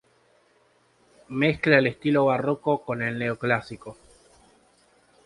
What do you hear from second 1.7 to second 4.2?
el estilo barroco con el neoclásico.